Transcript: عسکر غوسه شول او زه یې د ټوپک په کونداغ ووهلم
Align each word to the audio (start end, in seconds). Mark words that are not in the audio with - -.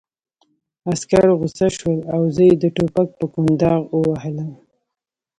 عسکر 0.89 1.25
غوسه 1.39 1.67
شول 1.77 1.99
او 2.13 2.21
زه 2.35 2.43
یې 2.49 2.55
د 2.59 2.65
ټوپک 2.75 3.09
په 3.19 3.25
کونداغ 3.33 3.81
ووهلم 3.91 4.51